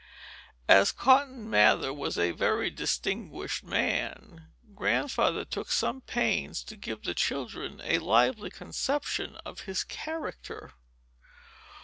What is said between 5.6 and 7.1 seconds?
some pains to give